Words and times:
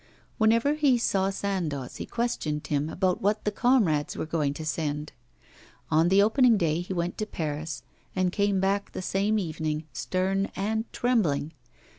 Whenever 0.39 0.73
he 0.73 0.97
saw 0.97 1.29
Sandoz 1.29 1.97
he 1.97 2.07
questioned 2.07 2.65
him 2.65 2.89
about 2.89 3.21
what 3.21 3.45
the 3.45 3.51
comrades 3.51 4.17
were 4.17 4.25
going 4.25 4.51
to 4.55 4.65
send. 4.65 5.13
On 5.91 6.09
the 6.09 6.23
opening 6.23 6.57
day 6.57 6.81
he 6.81 6.91
went 6.91 7.19
to 7.19 7.27
Paris 7.27 7.83
and 8.15 8.31
came 8.31 8.59
back 8.59 8.93
the 8.93 9.03
same 9.03 9.37
evening, 9.37 9.83
stern 9.93 10.49
and 10.55 10.91
trembling. 10.91 11.53